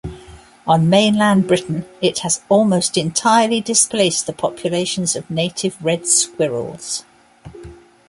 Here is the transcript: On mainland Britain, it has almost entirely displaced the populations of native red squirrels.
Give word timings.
On 0.65 0.89
mainland 0.89 1.45
Britain, 1.47 1.85
it 2.01 2.17
has 2.23 2.41
almost 2.49 2.97
entirely 2.97 3.61
displaced 3.61 4.25
the 4.25 4.33
populations 4.33 5.15
of 5.15 5.29
native 5.29 5.77
red 5.79 6.07
squirrels. 6.07 7.03